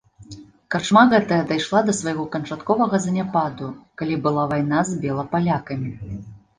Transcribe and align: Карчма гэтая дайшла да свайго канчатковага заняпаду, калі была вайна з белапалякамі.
Карчма 0.75 1.03
гэтая 1.11 1.39
дайшла 1.51 1.79
да 1.91 1.95
свайго 1.99 2.25
канчатковага 2.37 3.03
заняпаду, 3.05 3.73
калі 4.03 4.15
была 4.27 4.51
вайна 4.57 4.79
з 4.93 5.01
белапалякамі. 5.07 5.99